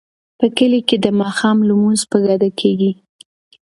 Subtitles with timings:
[0.39, 2.91] په کلي کې د ماښام لمونځ په ګډه کیږي.